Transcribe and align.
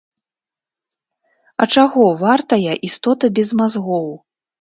А 1.65 1.67
чаго 1.79 2.05
вартая 2.21 2.73
істота 2.89 3.25
без 3.37 3.53
мазгоў? 3.61 4.09